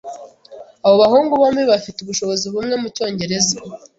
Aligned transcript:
Abo 0.85 0.95
bahungu 1.03 1.33
bombi 1.41 1.63
bafite 1.71 1.97
ubushobozi 2.01 2.45
bumwe 2.53 2.75
mucyongereza. 2.81 3.55